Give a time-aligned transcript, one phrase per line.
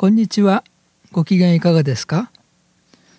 [0.00, 0.62] こんにちは。
[1.10, 2.30] ご機嫌いかがですか？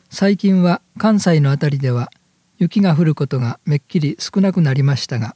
[0.09, 2.09] 最近は関西の辺りでは
[2.57, 5.35] 雪が降ることがめっきり少なくなりましたが、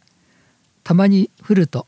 [0.86, 1.86] たまに降ると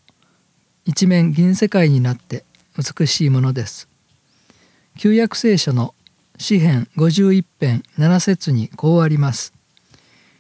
[0.84, 2.44] 一面銀世界になって
[2.78, 3.88] 美しいものです。
[5.00, 5.96] 旧約聖書の
[6.38, 9.54] 詩編51編7節にこうあります。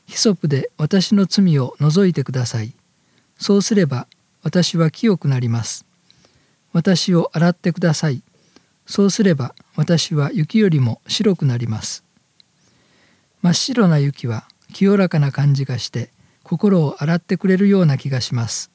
[0.08, 2.74] ヒソプで私の罪を除いてください。
[3.38, 4.08] そうすれば
[4.44, 5.86] 私は清くなります。
[6.74, 8.22] 私を洗ってください。
[8.86, 12.04] そうすれば私は雪よりも白くなります。
[13.42, 16.10] 真っ白な雪は清らかな感じがして
[16.44, 18.72] 心を洗ってくれるような気がします。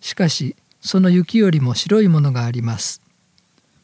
[0.00, 3.02] しかしその雪よりも白いものがあります。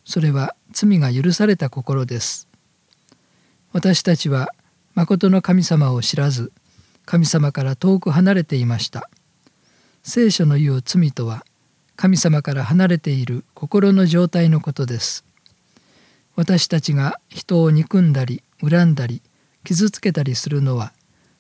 [0.05, 2.49] それは罪が許された心です。
[3.73, 4.49] 私たちは
[4.95, 6.53] 誠の神様を知らず
[7.05, 9.09] 神様から遠く離れていました。
[10.03, 11.45] 聖書の言う罪とは
[12.01, 15.25] 神様から離れている心の状態のことです。
[16.37, 19.21] 私たちが人を憎んだり恨んだり
[19.65, 20.93] 傷つけたりするのは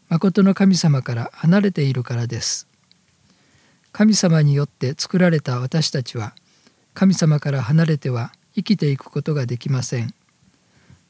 [0.08, 2.66] 誠の神様から離れているからです。
[3.92, 6.34] 神様によって作られた私たちは
[6.92, 10.12] 神様から離れては生きていくことができません。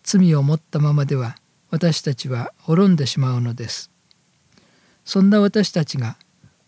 [0.02, 1.36] 罪を持ったままでは
[1.70, 3.90] 私たちは滅んでしまうのです。
[5.06, 6.18] そんな私たちが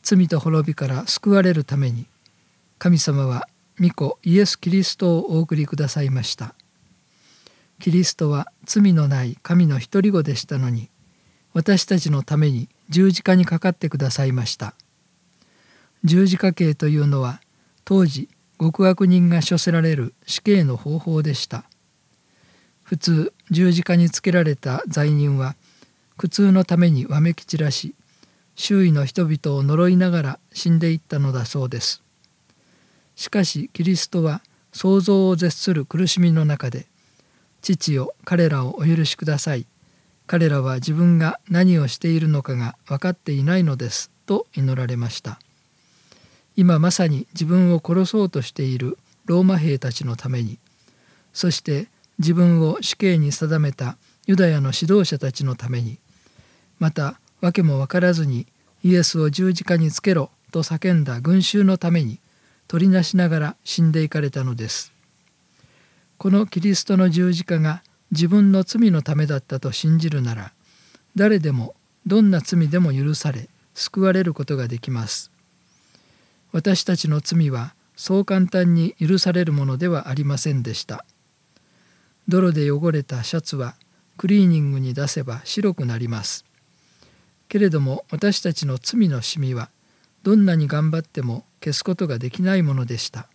[0.03, 2.07] 罪と滅びから救われるために
[2.81, 3.47] 神様は
[3.79, 6.55] 御子イエス・キリストをお送りくださいました。
[7.79, 10.89] キリストは罪のない神の独り子でしたのに
[11.53, 14.73] 私たちのために十字架にかかってくださいました。
[16.05, 17.43] 十字架刑というのは
[17.85, 21.65] 当時極悪人が処せられる死刑の方法でした。
[22.83, 25.55] 普通十字架につけられた罪人は
[26.17, 27.95] 苦痛のためにわめき散らし
[28.55, 32.03] 周囲の人々を呪いながら死んでいったのだそうです。
[33.21, 34.41] しかしキリストは
[34.73, 36.87] 想像を絶する苦しみの中で
[37.61, 39.67] 「父よ彼らをお許しください」
[40.27, 45.39] 「彼らは自分が何をしているのかが分かっていないのです」と祈られました。
[46.57, 48.97] 今まさに自分を殺そうとしている
[49.27, 50.59] ローマ兵たちのために。
[51.35, 55.99] そして自分を死刑に定めたユダヤの指導者たちのために。
[56.79, 58.47] また訳も分からずに
[58.83, 62.19] イエスを十字架につけろと叫んだ群衆のために。
[62.71, 64.93] 取りなしながら死んでいかれたのです。
[66.19, 67.83] このキリストの十字架が
[68.13, 70.53] 自分の罪のためだったと信じるなら
[71.17, 71.75] 誰でも
[72.07, 75.33] どんな罪でも許され救われることができます。
[76.53, 81.05] 私たちの罪はそう簡単に許されるものではありませんでした。
[82.29, 83.75] 泥で汚れたシャツは
[84.17, 86.45] クリーニングに出せば白くなります。
[87.49, 89.71] けれども私たちの罪のシミは
[90.23, 93.29] どんなに頑張っても消すことができないものでした。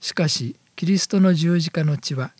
[0.00, 2.32] しかしキリストの十字架の血は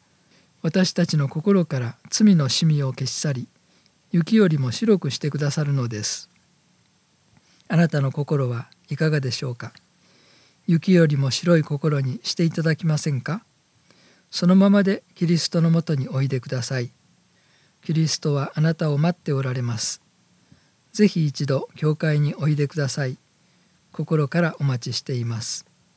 [0.63, 3.49] 私たちの心から罪のシミを消し去り
[4.13, 6.29] 雪よりも白くしてくださるのです。
[7.69, 9.73] あなたの心はいかがでしょうか？
[10.67, 13.45] 雪よりも白い心にしていただきませんか？
[14.31, 16.91] そのままでキリストのもとにおいでください。
[17.83, 20.01] キリストはあなたを待っておられます。
[20.93, 23.19] ぜひ一度教会においでください。
[23.95, 25.74] 心からお待ちしています。